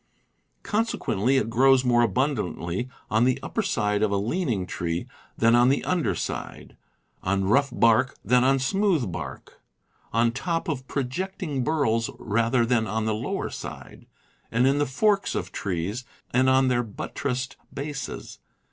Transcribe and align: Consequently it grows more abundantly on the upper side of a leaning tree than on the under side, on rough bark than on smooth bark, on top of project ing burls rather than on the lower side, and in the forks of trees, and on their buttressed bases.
Consequently 0.63 1.37
it 1.37 1.47
grows 1.47 1.85
more 1.85 2.01
abundantly 2.01 2.89
on 3.11 3.23
the 3.23 3.37
upper 3.43 3.61
side 3.61 4.01
of 4.01 4.09
a 4.09 4.17
leaning 4.17 4.65
tree 4.65 5.05
than 5.37 5.53
on 5.55 5.69
the 5.69 5.83
under 5.85 6.15
side, 6.15 6.75
on 7.21 7.45
rough 7.45 7.69
bark 7.71 8.17
than 8.25 8.43
on 8.43 8.57
smooth 8.57 9.11
bark, 9.11 9.61
on 10.11 10.31
top 10.31 10.67
of 10.67 10.87
project 10.87 11.43
ing 11.43 11.63
burls 11.63 12.09
rather 12.17 12.65
than 12.65 12.87
on 12.87 13.05
the 13.05 13.13
lower 13.13 13.51
side, 13.51 14.07
and 14.51 14.65
in 14.65 14.79
the 14.79 14.87
forks 14.87 15.35
of 15.35 15.51
trees, 15.51 16.03
and 16.31 16.49
on 16.49 16.67
their 16.67 16.81
buttressed 16.81 17.55
bases. 17.71 18.39